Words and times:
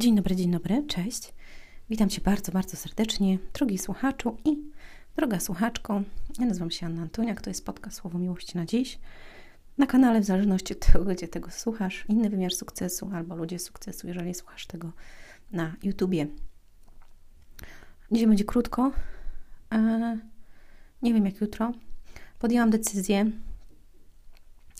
Dzień 0.00 0.16
dobry, 0.16 0.36
dzień 0.36 0.50
dobry, 0.50 0.84
cześć. 0.86 1.32
Witam 1.90 2.08
Cię 2.08 2.20
bardzo, 2.20 2.52
bardzo 2.52 2.76
serdecznie, 2.76 3.38
drogi 3.52 3.78
słuchaczu 3.78 4.36
i 4.44 4.58
droga 5.16 5.40
słuchaczko. 5.40 6.02
Ja 6.38 6.46
nazywam 6.46 6.70
się 6.70 6.86
Anna 6.86 7.02
Antoniak, 7.02 7.40
to 7.40 7.50
jest 7.50 7.64
podcast 7.64 7.96
Słowo 7.96 8.18
Miłości 8.18 8.58
na 8.58 8.66
dziś. 8.66 8.98
Na 9.78 9.86
kanale, 9.86 10.20
w 10.20 10.24
zależności 10.24 10.74
od 10.74 10.86
tego, 10.86 11.04
gdzie 11.04 11.28
tego 11.28 11.50
słuchasz, 11.50 12.04
inny 12.08 12.30
wymiar 12.30 12.52
sukcesu 12.52 13.10
albo 13.14 13.36
ludzie 13.36 13.58
sukcesu, 13.58 14.08
jeżeli 14.08 14.34
słuchasz 14.34 14.66
tego 14.66 14.92
na 15.52 15.74
YouTubie. 15.82 16.26
Dzisiaj 18.12 18.26
będzie 18.26 18.44
krótko. 18.44 18.92
E, 19.72 20.18
nie 21.02 21.14
wiem 21.14 21.26
jak 21.26 21.40
jutro. 21.40 21.72
Podjęłam 22.38 22.70
decyzję. 22.70 23.30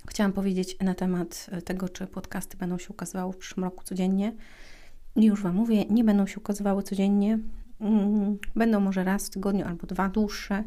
Chciałam 0.09 0.33
powiedzieć 0.33 0.77
na 0.81 0.95
temat 0.95 1.51
tego, 1.65 1.89
czy 1.89 2.07
podcasty 2.07 2.57
będą 2.57 2.79
się 2.79 2.89
ukazywały 2.89 3.33
w 3.33 3.37
przyszłym 3.37 3.65
roku 3.65 3.85
codziennie 3.85 4.33
już 5.17 5.43
Wam 5.43 5.55
mówię, 5.55 5.85
nie 5.85 6.05
będą 6.05 6.27
się 6.27 6.41
ukazywały 6.41 6.83
codziennie. 6.83 7.39
Mm, 7.81 8.39
będą 8.57 8.81
może 8.81 9.05
raz 9.05 9.27
w 9.27 9.31
tygodniu 9.31 9.67
albo 9.67 9.87
dwa 9.87 10.09
dłuższe, 10.09 10.65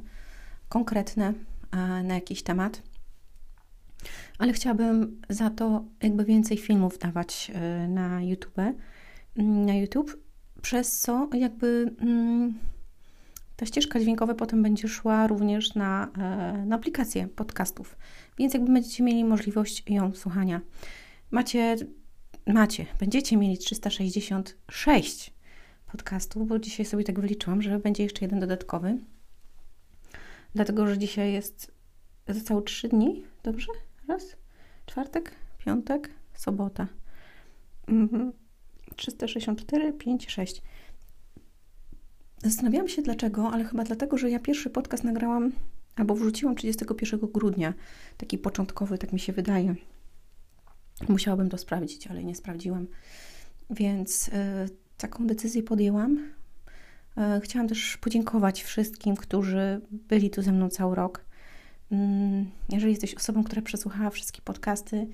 konkretne 0.69 1.33
na 2.03 2.15
jakiś 2.15 2.43
temat. 2.43 2.81
Ale 4.37 4.53
chciałabym 4.53 5.21
za 5.29 5.49
to 5.49 5.85
jakby 6.03 6.25
więcej 6.25 6.57
filmów 6.57 6.97
dawać 6.97 7.51
e, 7.53 7.87
na 7.87 8.23
YouTube, 8.23 8.57
mm, 9.37 9.65
na 9.65 9.75
YouTube, 9.75 10.17
przez 10.61 10.99
co 10.99 11.29
jakby 11.33 11.95
mm, 12.01 12.53
ta 13.55 13.65
ścieżka 13.65 13.99
dźwiękowa 13.99 14.33
potem 14.33 14.63
będzie 14.63 14.87
szła 14.87 15.27
również 15.27 15.75
na, 15.75 16.11
e, 16.17 16.65
na 16.65 16.75
aplikację 16.75 17.27
podcastów, 17.27 17.97
więc 18.37 18.53
jakby 18.53 18.73
będziecie 18.73 19.03
mieli 19.03 19.23
możliwość 19.23 19.83
ją 19.89 20.13
słuchania. 20.13 20.61
Macie 21.31 21.75
macie, 22.47 22.85
będziecie 22.99 23.37
mieli 23.37 23.57
366 23.57 25.33
podcastów, 25.91 26.47
bo 26.47 26.59
dzisiaj 26.59 26.85
sobie 26.85 27.03
tak 27.03 27.19
wyliczyłam, 27.19 27.61
że 27.61 27.79
będzie 27.79 28.03
jeszcze 28.03 28.25
jeden 28.25 28.39
dodatkowy. 28.39 28.97
Dlatego, 30.55 30.87
że 30.87 30.97
dzisiaj 30.97 31.33
jest 31.33 31.71
zostało 32.27 32.61
3 32.61 32.87
dni, 32.89 33.23
dobrze? 33.43 33.67
Raz, 34.07 34.35
czwartek, 34.85 35.31
piątek, 35.57 36.09
sobota. 36.33 36.87
Mhm. 37.87 38.33
364, 38.95 39.93
5, 39.93 40.29
6. 40.29 40.61
Zastanawiałam 42.43 42.87
się 42.87 43.01
dlaczego, 43.01 43.51
ale 43.51 43.63
chyba 43.63 43.83
dlatego, 43.83 44.17
że 44.17 44.29
ja 44.29 44.39
pierwszy 44.39 44.69
podcast 44.69 45.03
nagrałam 45.03 45.51
albo 45.95 46.15
wrzuciłam 46.15 46.55
31 46.55 47.19
grudnia, 47.19 47.73
taki 48.17 48.37
początkowy, 48.37 48.97
tak 48.97 49.13
mi 49.13 49.19
się 49.19 49.33
wydaje. 49.33 49.75
Musiałabym 51.09 51.49
to 51.49 51.57
sprawdzić, 51.57 52.07
ale 52.07 52.23
nie 52.23 52.35
sprawdziłam. 52.35 52.87
Więc 53.69 54.27
y, 54.27 54.31
taką 54.97 55.27
decyzję 55.27 55.63
podjęłam. 55.63 56.17
Y, 57.37 57.41
chciałam 57.41 57.67
też 57.67 57.97
podziękować 57.97 58.63
wszystkim, 58.63 59.15
którzy 59.15 59.81
byli 59.91 60.29
tu 60.29 60.41
ze 60.41 60.51
mną 60.51 60.69
cały 60.69 60.95
rok. 60.95 61.25
Y, 61.91 61.95
jeżeli 62.69 62.91
jesteś 62.91 63.15
osobą, 63.15 63.43
która 63.43 63.61
przesłuchała 63.61 64.09
wszystkie 64.09 64.41
podcasty, 64.41 65.07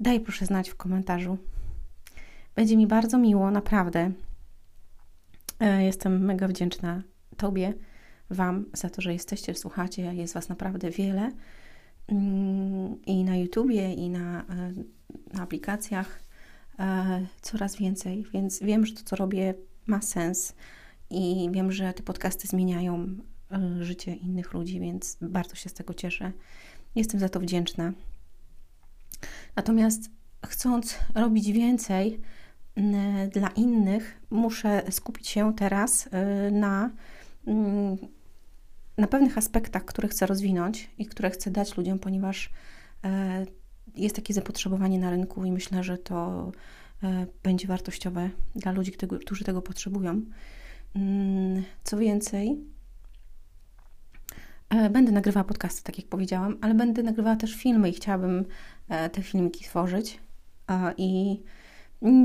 daj 0.00 0.20
proszę 0.20 0.46
znać 0.46 0.70
w 0.70 0.76
komentarzu. 0.76 1.38
Będzie 2.56 2.76
mi 2.76 2.86
bardzo 2.86 3.18
miło, 3.18 3.50
naprawdę. 3.50 4.12
Jestem 5.80 6.24
mega 6.24 6.48
wdzięczna 6.48 7.02
Tobie, 7.36 7.74
Wam 8.30 8.64
za 8.72 8.90
to, 8.90 9.02
że 9.02 9.12
jesteście, 9.12 9.54
słuchacie. 9.54 10.14
Jest 10.14 10.34
Was 10.34 10.48
naprawdę 10.48 10.90
wiele. 10.90 11.30
I 13.06 13.24
na 13.24 13.36
YouTubie, 13.36 13.94
i 13.94 14.10
na 14.10 14.44
na 15.34 15.42
aplikacjach 15.42 16.20
e, 16.78 17.26
coraz 17.40 17.76
więcej, 17.76 18.26
więc 18.32 18.60
wiem, 18.60 18.86
że 18.86 18.94
to, 18.94 19.02
co 19.04 19.16
robię, 19.16 19.54
ma 19.86 20.02
sens 20.02 20.54
i 21.10 21.48
wiem, 21.52 21.72
że 21.72 21.92
te 21.92 22.02
podcasty 22.02 22.48
zmieniają 22.48 23.06
e, 23.52 23.84
życie 23.84 24.14
innych 24.14 24.52
ludzi, 24.52 24.80
więc 24.80 25.16
bardzo 25.20 25.54
się 25.54 25.68
z 25.68 25.74
tego 25.74 25.94
cieszę. 25.94 26.32
Jestem 26.94 27.20
za 27.20 27.28
to 27.28 27.40
wdzięczna. 27.40 27.92
Natomiast 29.56 30.10
chcąc 30.46 30.98
robić 31.14 31.52
więcej 31.52 32.20
dla 33.32 33.48
innych, 33.48 34.20
muszę 34.30 34.82
skupić 34.90 35.28
się 35.28 35.54
teraz 35.54 36.08
e, 36.12 36.50
na, 36.50 36.90
na 38.98 39.06
pewnych 39.06 39.38
aspektach, 39.38 39.84
które 39.84 40.08
chcę 40.08 40.26
rozwinąć 40.26 40.90
i 40.98 41.06
które 41.06 41.30
chcę 41.30 41.50
dać 41.50 41.76
ludziom, 41.76 41.98
ponieważ 41.98 42.50
jest 43.96 44.16
takie 44.16 44.34
zapotrzebowanie 44.34 44.98
na 44.98 45.10
rynku 45.10 45.44
i 45.44 45.52
myślę, 45.52 45.84
że 45.84 45.98
to 45.98 46.52
e, 47.02 47.26
będzie 47.42 47.68
wartościowe 47.68 48.30
dla 48.56 48.72
ludzi, 48.72 48.92
którzy 49.20 49.44
tego 49.44 49.62
potrzebują. 49.62 50.20
Mm, 50.94 51.64
co 51.84 51.96
więcej, 51.96 52.58
e, 54.68 54.90
będę 54.90 55.12
nagrywała 55.12 55.44
podcasty, 55.44 55.82
tak 55.82 55.98
jak 55.98 56.06
powiedziałam, 56.06 56.58
ale 56.60 56.74
będę 56.74 57.02
nagrywała 57.02 57.36
też 57.36 57.54
filmy 57.54 57.88
i 57.88 57.92
chciałabym 57.92 58.44
e, 58.88 59.10
te 59.10 59.22
filmiki 59.22 59.64
tworzyć. 59.64 60.20
I 60.96 61.42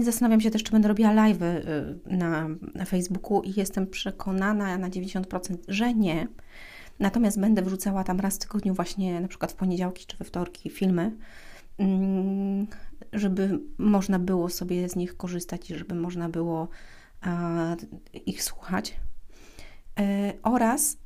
zastanawiam 0.02 0.42
się 0.42 0.52
też, 0.52 0.64
czy 0.64 0.72
będę 0.72 0.88
robiła 0.88 1.12
live 1.12 1.40
na, 2.06 2.48
na 2.76 2.86
Facebooku 2.86 3.42
i 3.42 3.54
jestem 3.60 3.88
przekonana 3.88 4.78
na 4.78 4.90
90%, 4.90 5.58
że 5.68 5.94
nie. 5.94 6.28
Natomiast 7.00 7.40
będę 7.40 7.62
wrzucała 7.62 8.04
tam 8.04 8.20
raz 8.20 8.36
w 8.36 8.40
tygodniu, 8.40 8.74
właśnie 8.74 9.22
na 9.22 9.28
przykład 9.28 9.52
w 9.52 9.56
poniedziałki 9.56 10.06
czy 10.06 10.18
we 10.18 10.26
wtorki, 10.26 10.70
filmy 10.70 11.12
Mm, 11.80 12.68
żeby 13.14 13.60
można 13.78 14.20
było 14.20 14.50
sobie 14.50 14.90
z 14.90 14.96
nich 14.96 15.18
korzystać 15.18 15.72
i 15.72 15.76
żeby 15.76 15.96
można 15.96 16.30
było 16.30 16.68
ich 18.26 18.44
słuchać. 18.44 18.96
E, 20.00 20.34
oraz 20.44 20.98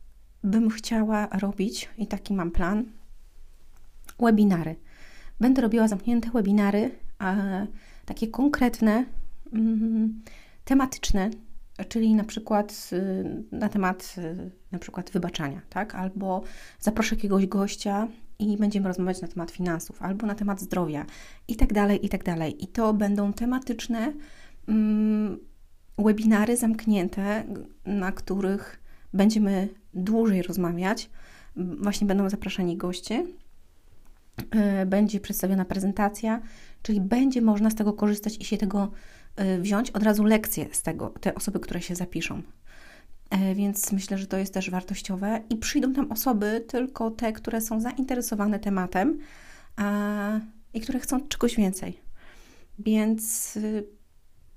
bym 0.43 0.69
chciała 0.69 1.27
robić, 1.27 1.89
i 1.97 2.07
taki 2.07 2.33
mam 2.33 2.51
plan, 2.51 2.85
webinary. 4.19 4.75
Będę 5.39 5.61
robiła 5.61 5.87
zamknięte 5.87 6.31
webinary, 6.31 6.91
takie 8.05 8.27
konkretne, 8.27 9.05
mm, 9.53 10.21
tematyczne, 10.65 11.29
czyli 11.89 12.15
na 12.15 12.23
przykład 12.23 12.89
y, 12.93 13.43
na 13.51 13.69
temat 13.69 14.15
y, 14.17 14.51
na 14.71 14.79
przykład 14.79 15.11
wybaczania, 15.11 15.61
tak? 15.69 15.95
Albo 15.95 16.43
zaproszę 16.79 17.15
jakiegoś 17.15 17.47
gościa 17.47 18.07
i 18.39 18.57
będziemy 18.57 18.87
rozmawiać 18.87 19.21
na 19.21 19.27
temat 19.27 19.51
finansów 19.51 20.01
albo 20.01 20.27
na 20.27 20.35
temat 20.35 20.61
zdrowia 20.61 21.05
i 21.47 21.55
tak 21.55 21.73
dalej, 21.73 22.05
i 22.05 22.09
tak 22.09 22.23
dalej. 22.23 22.63
I 22.63 22.67
to 22.67 22.93
będą 22.93 23.33
tematyczne 23.33 24.13
mm, 24.67 25.37
webinary 25.97 26.57
zamknięte, 26.57 27.43
na 27.85 28.11
których 28.11 28.79
będziemy 29.13 29.69
dłużej 29.93 30.41
rozmawiać. 30.41 31.09
Właśnie 31.55 32.07
będą 32.07 32.29
zapraszani 32.29 32.77
goście, 32.77 33.25
będzie 34.85 35.19
przedstawiona 35.19 35.65
prezentacja, 35.65 36.41
czyli 36.81 37.01
będzie 37.01 37.41
można 37.41 37.69
z 37.69 37.75
tego 37.75 37.93
korzystać 37.93 38.37
i 38.37 38.45
się 38.45 38.57
tego 38.57 38.91
e, 39.35 39.59
wziąć 39.59 39.91
od 39.91 40.03
razu 40.03 40.23
lekcje 40.23 40.65
z 40.71 40.81
tego, 40.81 41.09
te 41.09 41.35
osoby, 41.35 41.59
które 41.59 41.81
się 41.81 41.95
zapiszą. 41.95 42.41
E, 43.29 43.55
więc 43.55 43.91
myślę, 43.91 44.17
że 44.17 44.27
to 44.27 44.37
jest 44.37 44.53
też 44.53 44.69
wartościowe 44.69 45.41
i 45.49 45.57
przyjdą 45.57 45.93
tam 45.93 46.11
osoby, 46.11 46.65
tylko 46.67 47.11
te, 47.11 47.33
które 47.33 47.61
są 47.61 47.81
zainteresowane 47.81 48.59
tematem 48.59 49.19
a, 49.75 50.39
i 50.73 50.81
które 50.81 50.99
chcą 50.99 51.27
czegoś 51.27 51.55
więcej. 51.55 51.99
Więc 52.79 53.55
y, 53.57 53.85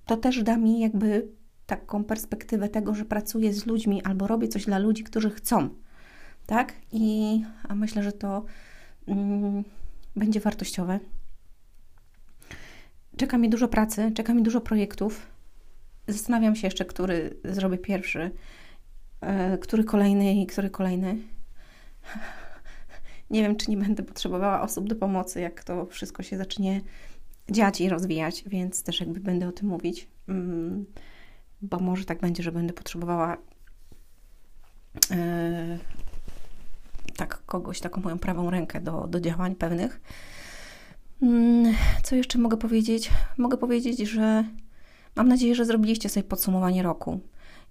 to 0.06 0.16
też 0.16 0.42
da 0.42 0.56
mi 0.56 0.80
jakby 0.80 1.28
taką 1.66 2.04
perspektywę 2.04 2.68
tego, 2.68 2.94
że 2.94 3.04
pracuję 3.04 3.52
z 3.52 3.66
ludźmi 3.66 4.02
albo 4.02 4.26
robię 4.26 4.48
coś 4.48 4.64
dla 4.64 4.78
ludzi, 4.78 5.04
którzy 5.04 5.30
chcą. 5.30 5.68
Tak? 6.46 6.72
I 6.92 7.42
myślę, 7.74 8.02
że 8.02 8.12
to 8.12 8.44
będzie 10.16 10.40
wartościowe. 10.40 11.00
Czeka 13.16 13.38
mi 13.38 13.50
dużo 13.50 13.68
pracy, 13.68 14.12
czeka 14.14 14.34
mi 14.34 14.42
dużo 14.42 14.60
projektów. 14.60 15.26
Zastanawiam 16.08 16.56
się 16.56 16.66
jeszcze, 16.66 16.84
który 16.84 17.36
zrobię 17.44 17.78
pierwszy. 17.78 18.30
E, 19.20 19.58
który 19.58 19.84
kolejny 19.84 20.34
i 20.34 20.46
który 20.46 20.70
kolejny. 20.70 21.16
Nie 23.30 23.42
wiem, 23.42 23.56
czy 23.56 23.70
nie 23.70 23.76
będę 23.76 24.02
potrzebowała 24.02 24.62
osób 24.62 24.88
do 24.88 24.96
pomocy, 24.96 25.40
jak 25.40 25.64
to 25.64 25.86
wszystko 25.86 26.22
się 26.22 26.38
zacznie 26.38 26.80
dziać 27.50 27.80
i 27.80 27.88
rozwijać, 27.88 28.44
więc 28.46 28.82
też 28.82 29.00
jakby 29.00 29.20
będę 29.20 29.48
o 29.48 29.52
tym 29.52 29.68
mówić, 29.68 30.08
mm, 30.28 30.86
bo 31.62 31.78
może 31.78 32.04
tak 32.04 32.20
będzie, 32.20 32.42
że 32.42 32.52
będę 32.52 32.72
potrzebowała 32.72 33.36
e, 35.10 35.78
tak 37.16 37.42
kogoś, 37.46 37.80
taką 37.80 38.00
moją 38.00 38.18
prawą 38.18 38.50
rękę 38.50 38.80
do, 38.80 39.06
do 39.06 39.20
działań 39.20 39.54
pewnych. 39.54 40.00
Mm, 41.22 41.74
co 42.02 42.16
jeszcze 42.16 42.38
mogę 42.38 42.56
powiedzieć? 42.56 43.10
Mogę 43.38 43.56
powiedzieć, 43.56 43.98
że 43.98 44.44
mam 45.16 45.28
nadzieję, 45.28 45.54
że 45.54 45.64
zrobiliście 45.64 46.08
sobie 46.08 46.24
podsumowanie 46.24 46.82
roku 46.82 47.20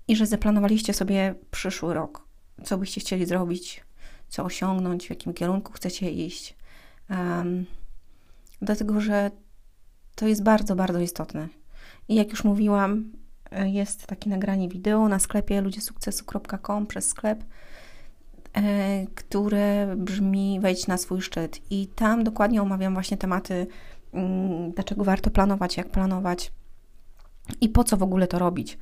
i 0.07 0.15
że 0.15 0.25
zaplanowaliście 0.25 0.93
sobie 0.93 1.35
przyszły 1.51 1.93
rok, 1.93 2.27
co 2.63 2.77
byście 2.77 3.01
chcieli 3.01 3.25
zrobić, 3.25 3.83
co 4.29 4.43
osiągnąć, 4.43 5.07
w 5.07 5.09
jakim 5.09 5.33
kierunku 5.33 5.73
chcecie 5.73 6.11
iść. 6.11 6.55
Um, 7.09 7.65
dlatego, 8.61 9.01
że 9.01 9.31
to 10.15 10.27
jest 10.27 10.43
bardzo, 10.43 10.75
bardzo 10.75 10.99
istotne. 10.99 11.47
I 12.07 12.15
jak 12.15 12.29
już 12.29 12.43
mówiłam, 12.43 13.11
e, 13.51 13.69
jest 13.69 14.07
takie 14.07 14.29
nagranie 14.29 14.69
wideo 14.69 15.09
na 15.09 15.19
sklepie 15.19 15.61
ludziesukcesu.com 15.61 16.87
przez 16.87 17.07
sklep, 17.07 17.43
które 19.15 19.95
brzmi 19.97 20.59
wejdź 20.59 20.87
na 20.87 20.97
swój 20.97 21.21
szczyt. 21.21 21.61
I 21.69 21.87
tam 21.87 22.23
dokładnie 22.23 22.61
omawiam 22.61 22.93
właśnie 22.93 23.17
tematy, 23.17 23.67
mm, 24.13 24.71
dlaczego 24.71 25.03
warto 25.03 25.29
planować, 25.29 25.77
jak 25.77 25.89
planować 25.89 26.51
i 27.61 27.69
po 27.69 27.83
co 27.83 27.97
w 27.97 28.03
ogóle 28.03 28.27
to 28.27 28.39
robić. 28.39 28.77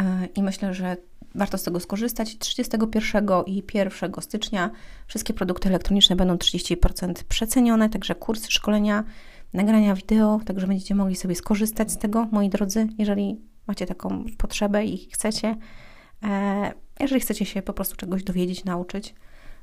E, 0.00 0.26
I 0.34 0.42
myślę, 0.42 0.74
że 0.74 0.96
warto 1.34 1.58
z 1.58 1.62
tego 1.62 1.80
skorzystać. 1.80 2.38
31 2.38 3.44
i 3.46 3.62
1 3.74 4.12
stycznia 4.20 4.70
wszystkie 5.06 5.34
produkty 5.34 5.68
elektroniczne 5.68 6.16
będą 6.16 6.34
30% 6.34 7.12
przecenione, 7.28 7.88
także 7.88 8.14
kursy, 8.14 8.50
szkolenia, 8.50 9.04
nagrania 9.52 9.94
wideo, 9.94 10.40
także 10.46 10.66
będziecie 10.66 10.94
mogli 10.94 11.16
sobie 11.16 11.34
skorzystać 11.34 11.92
z 11.92 11.98
tego, 11.98 12.28
moi 12.32 12.48
drodzy, 12.48 12.86
jeżeli 12.98 13.40
macie 13.66 13.86
taką 13.86 14.24
potrzebę 14.38 14.84
i 14.84 15.10
chcecie. 15.10 15.56
E, 16.98 17.04
jeżeli 17.04 17.20
chcecie 17.20 17.44
się 17.46 17.62
po 17.62 17.72
prostu 17.72 17.96
czegoś 17.96 18.24
dowiedzieć, 18.24 18.64
nauczyć. 18.64 19.14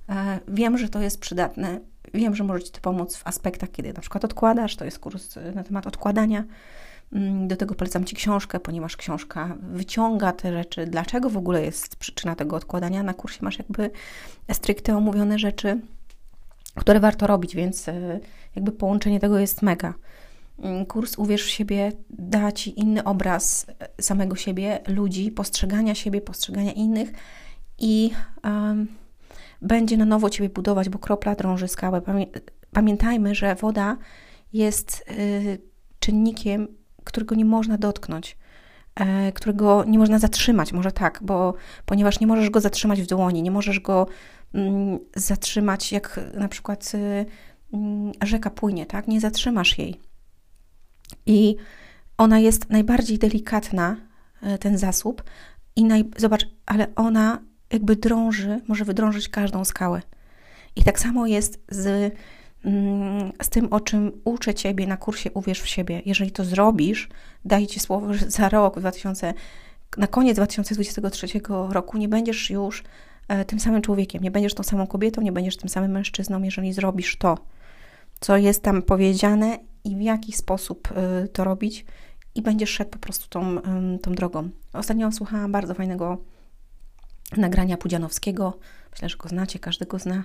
E, 0.09 0.39
wiem, 0.47 0.77
że 0.77 0.89
to 0.89 1.01
jest 1.01 1.19
przydatne. 1.19 1.79
Wiem, 2.13 2.35
że 2.35 2.43
możecie 2.43 2.71
to 2.71 2.81
pomóc 2.81 3.17
w 3.17 3.27
aspektach, 3.27 3.71
kiedy 3.71 3.93
na 3.93 4.01
przykład 4.01 4.25
odkładasz. 4.25 4.75
To 4.75 4.85
jest 4.85 4.99
kurs 4.99 5.35
na 5.55 5.63
temat 5.63 5.87
odkładania 5.87 6.43
Mm, 7.13 7.47
do 7.47 7.57
tego 7.57 7.75
polecam 7.75 8.05
Ci 8.05 8.15
książkę, 8.15 8.59
ponieważ 8.59 8.97
książka 8.97 9.57
wyciąga 9.61 10.31
te 10.31 10.53
rzeczy, 10.53 10.85
dlaczego 10.85 11.29
w 11.29 11.37
ogóle 11.37 11.61
jest 11.65 11.95
przyczyna 11.95 12.35
tego 12.35 12.55
odkładania. 12.55 13.03
Na 13.03 13.13
kursie 13.13 13.39
masz 13.41 13.57
jakby 13.59 13.91
stricte 14.51 14.97
omówione 14.97 15.39
rzeczy, 15.39 15.81
które 16.75 16.99
warto 16.99 17.27
robić, 17.27 17.55
więc 17.55 17.89
e, 17.89 18.19
jakby 18.55 18.71
połączenie 18.71 19.19
tego 19.19 19.39
jest 19.39 19.61
mega. 19.61 19.93
Mm, 20.59 20.85
kurs 20.85 21.17
Uwierz 21.17 21.43
w 21.43 21.49
siebie 21.49 21.91
da 22.09 22.51
Ci 22.51 22.79
inny 22.79 23.03
obraz 23.03 23.65
e, 23.79 24.01
samego 24.01 24.35
siebie, 24.35 24.79
ludzi, 24.87 25.31
postrzegania 25.31 25.95
siebie, 25.95 26.21
postrzegania 26.21 26.71
innych 26.71 27.11
i 27.79 28.11
um, 28.43 28.87
będzie 29.61 29.97
na 29.97 30.05
nowo 30.05 30.29
Ciebie 30.29 30.49
budować, 30.49 30.89
bo 30.89 30.99
kropla 30.99 31.35
drąży 31.35 31.67
skałę. 31.67 32.01
Pamiętajmy, 32.71 33.35
że 33.35 33.55
woda 33.55 33.97
jest 34.53 35.05
y, 35.11 35.57
czynnikiem 35.99 36.67
którego 37.05 37.35
nie 37.35 37.45
można 37.45 37.77
dotknąć, 37.77 38.37
e, 38.95 39.31
którego 39.31 39.83
nie 39.83 39.99
można 39.99 40.19
zatrzymać, 40.19 40.73
może 40.73 40.91
tak, 40.91 41.19
bo 41.21 41.53
ponieważ 41.85 42.19
nie 42.19 42.27
możesz 42.27 42.49
go 42.49 42.61
zatrzymać 42.61 43.01
w 43.01 43.07
dłoni, 43.07 43.43
nie 43.43 43.51
możesz 43.51 43.79
go 43.79 44.07
mm, 44.53 44.99
zatrzymać, 45.15 45.91
jak 45.91 46.19
na 46.33 46.47
przykład 46.47 46.91
y, 46.95 47.25
mm, 47.73 48.11
rzeka 48.23 48.49
płynie, 48.49 48.85
tak? 48.85 49.07
Nie 49.07 49.19
zatrzymasz 49.19 49.77
jej. 49.77 50.01
I 51.25 51.55
ona 52.17 52.39
jest 52.39 52.69
najbardziej 52.69 53.19
delikatna, 53.19 53.95
e, 54.41 54.57
ten 54.57 54.77
zasób, 54.77 55.23
i 55.75 55.83
naj, 55.83 56.03
zobacz, 56.17 56.47
ale 56.65 56.95
ona 56.95 57.39
jakby 57.71 57.95
drąży, 57.95 58.61
może 58.67 58.85
wydrążyć 58.85 59.29
każdą 59.29 59.65
skałę. 59.65 60.01
I 60.75 60.83
tak 60.83 60.99
samo 60.99 61.27
jest 61.27 61.59
z 61.69 62.15
Mm, 62.65 63.31
z 63.41 63.49
tym, 63.49 63.73
o 63.73 63.79
czym 63.79 64.11
uczę 64.23 64.53
Ciebie 64.53 64.87
na 64.87 64.97
kursie 64.97 65.31
Uwierz 65.31 65.61
w 65.61 65.67
siebie. 65.67 66.01
Jeżeli 66.05 66.31
to 66.31 66.43
zrobisz, 66.43 67.09
daję 67.45 67.67
Ci 67.67 67.79
słowo, 67.79 68.13
że 68.13 68.29
za 68.29 68.49
rok, 68.49 68.79
2000, 68.79 69.33
na 69.97 70.07
koniec 70.07 70.35
2023 70.35 71.27
roku 71.69 71.97
nie 71.97 72.07
będziesz 72.07 72.49
już 72.49 72.83
e, 73.27 73.45
tym 73.45 73.59
samym 73.59 73.81
człowiekiem, 73.81 74.23
nie 74.23 74.31
będziesz 74.31 74.53
tą 74.53 74.63
samą 74.63 74.87
kobietą, 74.87 75.21
nie 75.21 75.31
będziesz 75.31 75.57
tym 75.57 75.69
samym 75.69 75.91
mężczyzną, 75.91 76.43
jeżeli 76.43 76.73
zrobisz 76.73 77.17
to, 77.17 77.37
co 78.19 78.37
jest 78.37 78.63
tam 78.63 78.81
powiedziane 78.81 79.59
i 79.85 79.95
w 79.95 80.01
jaki 80.01 80.33
sposób 80.33 80.89
e, 80.91 81.27
to 81.27 81.43
robić 81.43 81.85
i 82.35 82.41
będziesz 82.41 82.69
szedł 82.69 82.91
po 82.91 82.99
prostu 82.99 83.27
tą, 83.29 83.57
tą 84.01 84.11
drogą. 84.11 84.49
Ostatnio 84.73 85.11
słuchałam 85.11 85.51
bardzo 85.51 85.73
fajnego 85.73 86.17
nagrania 87.37 87.77
Pudzianowskiego. 87.77 88.57
Myślę, 88.91 89.09
że 89.09 89.17
go 89.17 89.29
znacie, 89.29 89.59
każdy 89.59 89.85
go 89.85 89.99
zna 89.99 90.23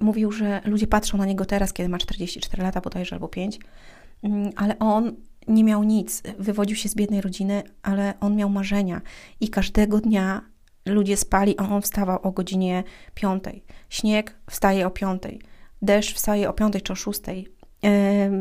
mówił, 0.00 0.32
że 0.32 0.60
ludzie 0.64 0.86
patrzą 0.86 1.18
na 1.18 1.26
niego 1.26 1.44
teraz, 1.44 1.72
kiedy 1.72 1.88
ma 1.88 1.98
44 1.98 2.62
lata 2.62 2.80
bodajże 2.80 3.16
albo 3.16 3.28
5, 3.28 3.58
mm, 4.22 4.50
ale 4.56 4.78
on 4.78 5.16
nie 5.48 5.64
miał 5.64 5.84
nic, 5.84 6.22
wywodził 6.38 6.76
się 6.76 6.88
z 6.88 6.94
biednej 6.94 7.20
rodziny, 7.20 7.62
ale 7.82 8.14
on 8.20 8.36
miał 8.36 8.50
marzenia 8.50 9.00
i 9.40 9.48
każdego 9.48 10.00
dnia 10.00 10.42
ludzie 10.86 11.16
spali, 11.16 11.58
a 11.58 11.68
on 11.68 11.82
wstawał 11.82 12.18
o 12.22 12.32
godzinie 12.32 12.84
5. 13.14 13.44
Śnieg 13.88 14.36
wstaje 14.50 14.86
o 14.86 14.90
5. 14.90 15.22
Deszcz 15.82 16.14
wstaje 16.14 16.48
o 16.48 16.52
5 16.52 16.74
czy 16.82 16.92
o 16.92 16.96
6. 16.96 17.20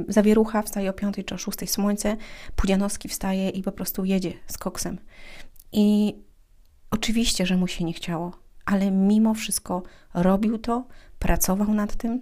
Zawierucha 0.08 0.62
wstaje 0.62 0.90
o 0.90 0.94
5 0.94 1.16
czy 1.26 1.36
o 1.36 1.38
6. 1.38 1.72
Słońce, 1.72 2.18
Pudzianowski 2.56 3.10
wstaje 3.10 3.50
i 3.50 3.64
po 3.64 3.72
prostu 3.72 4.06
jedzie 4.06 4.34
z 4.48 4.58
koksem. 4.58 4.98
I 5.72 6.16
oczywiście, 6.92 7.46
że 7.46 7.58
mu 7.58 7.68
się 7.68 7.84
nie 7.84 7.94
chciało 7.94 8.42
ale 8.66 8.92
mimo 8.92 9.34
wszystko 9.34 9.84
robił 10.14 10.58
to, 10.58 10.88
pracował 11.20 11.74
nad 11.74 11.96
tym 11.96 12.22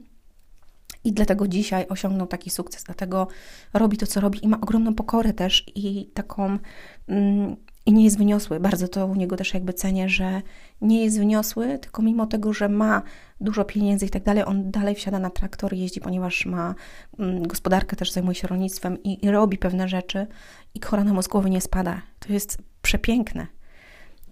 i 1.04 1.14
dlatego 1.14 1.48
dzisiaj 1.48 1.86
osiągnął 1.90 2.28
taki 2.28 2.50
sukces, 2.50 2.84
dlatego 2.84 3.28
robi 3.74 3.98
to, 3.98 4.08
co 4.08 4.22
robi 4.22 4.46
i 4.46 4.48
ma 4.48 4.62
ogromną 4.62 4.96
pokorę 4.96 5.34
też 5.34 5.66
i 5.76 6.06
taką. 6.14 6.60
Mm, 7.08 7.56
i 7.90 7.94
nie 7.94 8.04
jest 8.04 8.18
wyniosły. 8.18 8.60
Bardzo 8.60 8.88
to 8.88 9.06
u 9.06 9.16
niego 9.16 9.36
też 9.36 9.54
jakby 9.54 9.74
cenię, 9.74 10.10
że 10.10 10.42
nie 10.82 11.04
jest 11.04 11.18
wyniosły, 11.18 11.80
tylko 11.80 12.02
mimo 12.02 12.26
tego, 12.28 12.54
że 12.54 12.70
ma 12.70 13.02
dużo 13.42 13.66
pieniędzy 13.66 14.06
i 14.06 14.10
tak 14.10 14.24
dalej, 14.24 14.44
on 14.46 14.72
dalej 14.72 14.96
wsiada 14.96 15.20
na 15.20 15.30
traktor 15.30 15.74
jeździ, 15.74 16.02
ponieważ 16.02 16.46
ma 16.46 16.76
mm, 17.20 17.48
gospodarkę, 17.48 17.96
też 17.96 18.12
zajmuje 18.12 18.36
się 18.36 18.48
rolnictwem 18.48 19.04
i, 19.04 19.26
i 19.26 19.32
robi 19.32 19.58
pewne 19.58 19.88
rzeczy 19.88 20.28
i 20.74 20.80
korona 20.80 21.14
mu 21.14 21.22
z 21.22 21.28
głowy 21.28 21.50
nie 21.50 21.62
spada. 21.62 22.02
To 22.20 22.34
jest 22.34 22.58
przepiękne. 22.82 23.48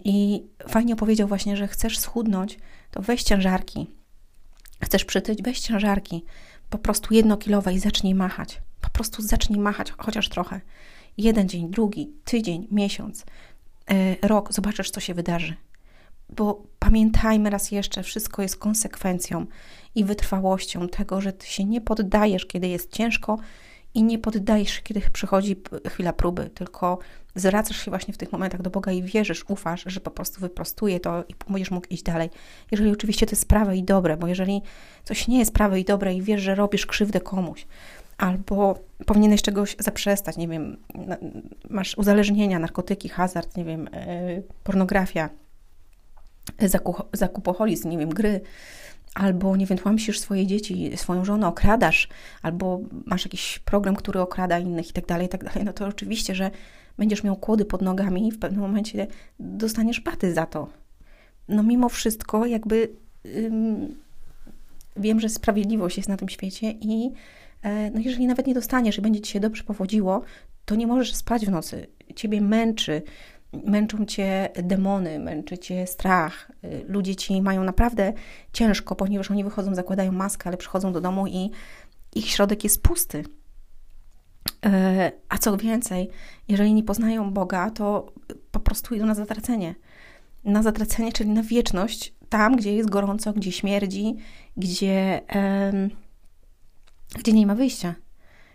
I 0.04 0.46
fajnie 0.68 0.94
opowiedział 0.94 1.28
właśnie, 1.28 1.56
że 1.56 1.68
chcesz 1.68 1.98
schudnąć, 1.98 2.58
to 2.90 3.02
weź 3.02 3.22
ciężarki. 3.22 3.90
Chcesz 4.84 5.04
przytyć, 5.04 5.42
weź 5.42 5.60
ciężarki. 5.60 6.24
Po 6.70 6.78
prostu 6.78 7.14
jednokilowe 7.14 7.74
i 7.74 7.78
zacznij 7.78 8.14
machać. 8.14 8.62
Po 8.80 8.90
prostu 8.90 9.22
zacznij 9.22 9.60
machać 9.60 9.92
chociaż 9.98 10.28
trochę. 10.28 10.60
Jeden 11.18 11.48
dzień, 11.48 11.70
drugi, 11.70 12.12
tydzień, 12.24 12.68
miesiąc, 12.70 13.24
rok, 14.22 14.52
zobaczysz, 14.52 14.90
co 14.90 15.00
się 15.00 15.14
wydarzy. 15.14 15.54
Bo 16.28 16.62
pamiętajmy 16.78 17.50
raz 17.50 17.70
jeszcze, 17.70 18.02
wszystko 18.02 18.42
jest 18.42 18.56
konsekwencją 18.56 19.46
i 19.94 20.04
wytrwałością 20.04 20.88
tego, 20.88 21.20
że 21.20 21.32
ty 21.32 21.46
się 21.46 21.64
nie 21.64 21.80
poddajesz, 21.80 22.46
kiedy 22.46 22.68
jest 22.68 22.92
ciężko 22.92 23.38
i 23.94 24.02
nie 24.02 24.18
poddajesz 24.18 24.80
kiedy 24.80 25.00
przychodzi 25.12 25.56
chwila 25.88 26.12
próby, 26.12 26.50
tylko 26.54 26.98
zwracasz 27.34 27.84
się 27.84 27.90
właśnie 27.90 28.14
w 28.14 28.18
tych 28.18 28.32
momentach 28.32 28.62
do 28.62 28.70
Boga 28.70 28.92
i 28.92 29.02
wierzysz, 29.02 29.44
ufasz, 29.48 29.84
że 29.86 30.00
po 30.00 30.10
prostu 30.10 30.40
wyprostuje 30.40 31.00
to 31.00 31.24
i 31.28 31.34
będziesz 31.48 31.70
mógł 31.70 31.86
iść 31.90 32.02
dalej. 32.02 32.30
Jeżeli 32.70 32.90
oczywiście 32.90 33.26
to 33.26 33.32
jest 33.32 33.48
prawe 33.48 33.76
i 33.76 33.82
dobre, 33.82 34.16
bo 34.16 34.26
jeżeli 34.26 34.62
coś 35.04 35.28
nie 35.28 35.38
jest 35.38 35.54
prawe 35.54 35.80
i 35.80 35.84
dobre 35.84 36.14
i 36.14 36.22
wiesz, 36.22 36.42
że 36.42 36.54
robisz 36.54 36.86
krzywdę 36.86 37.20
komuś, 37.20 37.66
albo 38.18 38.78
powinieneś 39.06 39.42
czegoś 39.42 39.76
zaprzestać, 39.78 40.36
nie 40.36 40.48
wiem, 40.48 40.76
masz 41.70 41.98
uzależnienia, 41.98 42.58
narkotyki, 42.58 43.08
hazard, 43.08 43.56
nie 43.56 43.64
wiem, 43.64 43.88
e, 43.92 44.42
pornografia, 44.64 45.30
zakupoholizm, 47.12 47.88
nie 47.88 47.98
wiem, 47.98 48.08
gry, 48.08 48.40
albo 49.14 49.56
nie 49.56 49.66
wiem, 49.66 49.78
tłamsisz 49.78 50.20
swoje 50.20 50.46
dzieci, 50.46 50.96
swoją 50.96 51.24
żonę, 51.24 51.46
okradasz, 51.46 52.08
albo 52.42 52.80
masz 53.06 53.24
jakiś 53.24 53.58
program, 53.58 53.96
który 53.96 54.20
okrada 54.20 54.58
innych 54.58 54.90
i 54.90 54.92
tak 54.92 55.06
dalej, 55.06 55.26
i 55.26 55.28
tak 55.28 55.44
dalej, 55.44 55.64
no 55.64 55.72
to 55.72 55.86
oczywiście, 55.86 56.34
że 56.34 56.50
będziesz 56.98 57.24
miał 57.24 57.36
kłody 57.36 57.64
pod 57.64 57.82
nogami 57.82 58.28
i 58.28 58.32
w 58.32 58.38
pewnym 58.38 58.60
momencie 58.60 59.06
dostaniesz 59.40 60.00
baty 60.00 60.34
za 60.34 60.46
to. 60.46 60.68
No 61.48 61.62
mimo 61.62 61.88
wszystko 61.88 62.46
jakby 62.46 62.88
ym, 63.36 63.94
wiem, 64.96 65.20
że 65.20 65.28
sprawiedliwość 65.28 65.96
jest 65.96 66.08
na 66.08 66.16
tym 66.16 66.28
świecie 66.28 66.70
i 66.80 67.10
no 67.64 68.00
jeżeli 68.00 68.26
nawet 68.26 68.46
nie 68.46 68.54
dostaniesz 68.54 68.98
i 68.98 69.02
będzie 69.02 69.20
ci 69.20 69.32
się 69.32 69.40
dobrze 69.40 69.64
powodziło, 69.64 70.22
to 70.64 70.74
nie 70.74 70.86
możesz 70.86 71.14
spać 71.14 71.46
w 71.46 71.50
nocy. 71.50 71.86
Ciebie 72.16 72.40
męczy, 72.40 73.02
męczą 73.52 74.04
cię 74.04 74.48
demony, 74.62 75.18
męczy 75.18 75.58
cię 75.58 75.86
strach. 75.86 76.52
Y, 76.64 76.84
ludzie 76.88 77.16
ci 77.16 77.42
mają 77.42 77.64
naprawdę 77.64 78.12
ciężko, 78.52 78.96
ponieważ 78.96 79.30
oni 79.30 79.44
wychodzą, 79.44 79.74
zakładają 79.74 80.12
maskę, 80.12 80.46
ale 80.46 80.56
przychodzą 80.56 80.92
do 80.92 81.00
domu 81.00 81.26
i 81.26 81.50
ich 82.14 82.30
środek 82.30 82.64
jest 82.64 82.82
pusty. 82.82 83.24
E, 84.66 85.12
a 85.28 85.38
co 85.38 85.56
więcej, 85.56 86.10
jeżeli 86.48 86.74
nie 86.74 86.82
poznają 86.82 87.32
Boga, 87.32 87.70
to 87.70 88.12
po 88.50 88.60
prostu 88.60 88.94
idą 88.94 89.06
na 89.06 89.14
zatracenie. 89.14 89.74
Na 90.44 90.62
zatracenie, 90.62 91.12
czyli 91.12 91.30
na 91.30 91.42
wieczność, 91.42 92.14
tam, 92.28 92.56
gdzie 92.56 92.74
jest 92.74 92.90
gorąco, 92.90 93.32
gdzie 93.32 93.52
śmierdzi, 93.52 94.16
gdzie, 94.56 95.20
gdzie 97.14 97.32
nie 97.32 97.46
ma 97.46 97.54
wyjścia. 97.54 97.94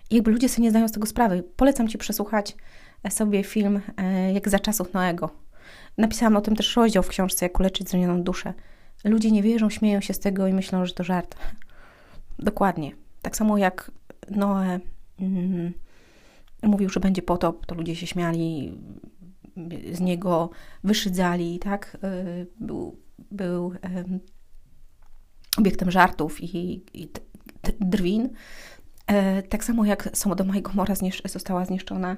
I 0.09 0.15
jakby 0.15 0.31
ludzie 0.31 0.49
sobie 0.49 0.63
nie 0.63 0.69
zdają 0.69 0.87
z 0.87 0.91
tego 0.91 1.07
sprawy. 1.07 1.43
Polecam 1.55 1.87
Ci 1.87 1.97
przesłuchać 1.97 2.55
sobie 3.09 3.43
film 3.43 3.81
e, 3.97 4.33
jak 4.33 4.49
za 4.49 4.59
czasów 4.59 4.93
Noego. 4.93 5.29
Napisałam 5.97 6.37
o 6.37 6.41
tym 6.41 6.55
też 6.55 6.75
rozdział 6.75 7.03
w 7.03 7.07
książce 7.07 7.45
Jak 7.45 7.59
uleczyć 7.59 7.89
zranioną 7.89 8.23
duszę. 8.23 8.53
Ludzie 9.03 9.31
nie 9.31 9.43
wierzą, 9.43 9.69
śmieją 9.69 10.01
się 10.01 10.13
z 10.13 10.19
tego 10.19 10.47
i 10.47 10.53
myślą, 10.53 10.85
że 10.85 10.93
to 10.93 11.03
żart. 11.03 11.35
Dokładnie. 12.39 12.91
Tak 13.21 13.35
samo 13.35 13.57
jak 13.57 13.91
Noe 14.29 14.79
mm, 15.19 15.73
mówił, 16.63 16.89
że 16.89 16.99
będzie 16.99 17.21
potop, 17.21 17.65
to 17.65 17.75
ludzie 17.75 17.95
się 17.95 18.07
śmiali 18.07 18.77
z 19.91 19.99
niego, 19.99 20.49
wyszydzali, 20.83 21.59
tak? 21.59 21.97
Był, 22.59 22.97
był 23.31 23.73
obiektem 25.57 25.91
żartów 25.91 26.41
i, 26.41 26.83
i 26.93 27.07
drwin. 27.79 28.29
Tak 29.49 29.63
samo 29.63 29.85
jak 29.85 30.09
Sodoma 30.13 30.57
i 30.57 30.61
Gomora 30.61 30.95
została 31.25 31.65
zniszczona. 31.65 32.17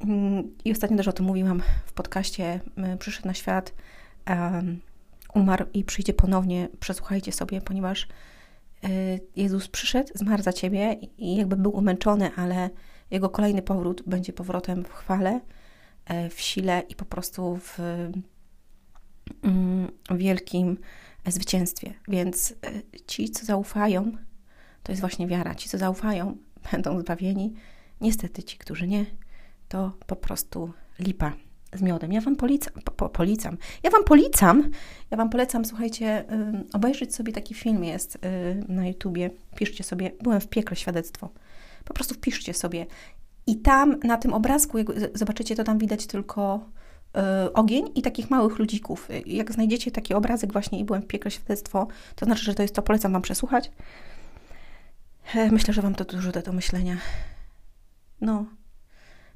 Mm, 0.00 0.56
I 0.64 0.72
ostatnio 0.72 0.96
też 0.96 1.08
o 1.08 1.12
tym 1.12 1.26
mówiłam 1.26 1.62
w 1.86 1.92
podcaście. 1.92 2.60
Przyszedł 2.98 3.26
na 3.26 3.34
świat 3.34 3.72
umarł 5.34 5.66
i 5.74 5.84
przyjdzie 5.84 6.14
ponownie, 6.14 6.68
przesłuchajcie 6.80 7.32
sobie, 7.32 7.60
ponieważ 7.60 8.08
e, 8.84 8.88
Jezus 9.36 9.68
przyszedł, 9.68 10.10
zmarł 10.14 10.42
za 10.42 10.52
ciebie 10.52 10.96
i 11.18 11.36
jakby 11.36 11.56
był 11.56 11.76
umęczony, 11.76 12.30
ale 12.36 12.70
jego 13.10 13.28
kolejny 13.28 13.62
powrót 13.62 14.02
będzie 14.06 14.32
powrotem 14.32 14.84
w 14.84 14.92
chwale, 14.92 15.40
e, 16.04 16.30
w 16.30 16.40
sile 16.40 16.82
i 16.88 16.94
po 16.94 17.04
prostu 17.04 17.56
w 17.56 17.78
mm, 19.42 19.90
wielkim 20.10 20.78
zwycięstwie. 21.26 21.94
Więc 22.08 22.52
e, 22.52 23.02
ci, 23.06 23.30
co 23.30 23.46
zaufają, 23.46 24.12
to 24.88 24.92
jest 24.92 25.00
właśnie 25.00 25.26
wiara. 25.26 25.54
Ci, 25.54 25.68
co 25.68 25.78
zaufają, 25.78 26.36
będą 26.72 27.00
zbawieni. 27.00 27.54
Niestety 28.00 28.42
ci, 28.42 28.58
którzy 28.58 28.88
nie, 28.88 29.06
to 29.68 29.92
po 30.06 30.16
prostu 30.16 30.72
lipa 30.98 31.32
z 31.72 31.82
miodem. 31.82 32.12
Ja 32.12 32.20
wam 32.20 32.36
policam, 32.36 32.72
po, 32.96 33.08
policam. 33.08 33.56
Ja 33.82 33.90
wam 33.90 34.04
policam, 34.04 34.70
ja 35.10 35.16
wam 35.16 35.30
polecam, 35.30 35.64
słuchajcie, 35.64 36.24
y, 36.32 36.64
obejrzeć 36.72 37.14
sobie 37.14 37.32
taki 37.32 37.54
film 37.54 37.84
jest 37.84 38.16
y, 38.16 38.18
na 38.68 38.86
YouTubie. 38.86 39.30
Piszcie 39.56 39.84
sobie, 39.84 40.10
byłem 40.22 40.40
w 40.40 40.48
piekle 40.48 40.76
świadectwo. 40.76 41.30
Po 41.84 41.94
prostu 41.94 42.14
wpiszcie 42.14 42.54
sobie. 42.54 42.86
I 43.46 43.56
tam 43.56 43.96
na 44.04 44.16
tym 44.16 44.34
obrazku, 44.34 44.78
jak 44.78 44.86
zobaczycie, 45.14 45.56
to 45.56 45.64
tam 45.64 45.78
widać 45.78 46.06
tylko 46.06 46.60
y, 47.46 47.52
ogień 47.52 47.88
i 47.94 48.02
takich 48.02 48.30
małych 48.30 48.58
ludzików. 48.58 49.08
Jak 49.26 49.52
znajdziecie 49.52 49.90
taki 49.90 50.14
obrazek 50.14 50.52
właśnie 50.52 50.78
i 50.78 50.84
byłem 50.84 51.02
w 51.02 51.06
piekle 51.06 51.30
świadectwo, 51.30 51.88
to 52.16 52.26
znaczy, 52.26 52.44
że 52.44 52.54
to 52.54 52.62
jest 52.62 52.74
to, 52.74 52.82
polecam 52.82 53.12
wam 53.12 53.22
przesłuchać. 53.22 53.70
Myślę, 55.34 55.74
że 55.74 55.82
wam 55.82 55.94
to 55.94 56.04
dużo 56.04 56.32
da 56.32 56.42
do 56.42 56.52
myślenia. 56.52 56.96
No, 58.20 58.46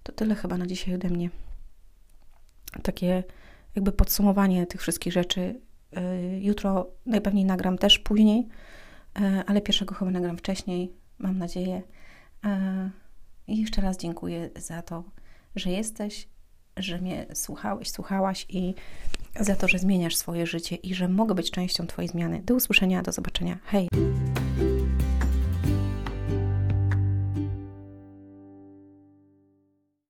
to 0.02 0.12
tyle 0.12 0.34
chyba 0.34 0.58
na 0.58 0.66
dzisiaj 0.66 0.94
ode 0.94 1.08
mnie 1.08 1.30
takie 2.82 3.24
jakby 3.74 3.92
podsumowanie 3.92 4.66
tych 4.66 4.80
wszystkich 4.80 5.12
rzeczy. 5.12 5.60
Y, 5.96 6.40
jutro 6.40 6.86
najpewniej 7.06 7.44
nagram 7.44 7.78
też 7.78 7.98
później, 7.98 8.48
y, 9.18 9.22
ale 9.46 9.60
pierwszego 9.60 9.94
chyba 9.94 10.10
nagram 10.10 10.38
wcześniej, 10.38 10.92
mam 11.18 11.38
nadzieję. 11.38 11.82
Y, 12.44 12.48
I 13.46 13.60
jeszcze 13.60 13.80
raz 13.80 13.96
dziękuję 13.96 14.50
za 14.56 14.82
to, 14.82 15.04
że 15.56 15.70
jesteś, 15.70 16.28
że 16.76 16.98
mnie 16.98 17.26
słuchałeś, 17.34 17.90
słuchałaś 17.90 18.46
i 18.48 18.74
za 19.40 19.56
to, 19.56 19.68
że 19.68 19.78
zmieniasz 19.78 20.16
swoje 20.16 20.46
życie 20.46 20.76
i 20.76 20.94
że 20.94 21.08
mogę 21.08 21.34
być 21.34 21.50
częścią 21.50 21.86
Twojej 21.86 22.08
zmiany. 22.08 22.42
Do 22.42 22.54
usłyszenia, 22.54 23.02
do 23.02 23.12
zobaczenia. 23.12 23.58
Hej! 23.64 23.88